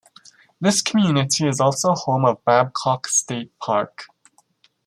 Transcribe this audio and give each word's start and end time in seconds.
This 0.59 0.81
community 0.81 1.47
is 1.47 1.59
also 1.61 1.93
home 1.93 2.25
of 2.25 2.43
Babcock 2.43 3.07
State 3.07 3.51
Park. 3.59 4.05